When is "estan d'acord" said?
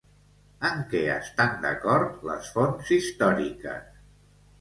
1.15-2.23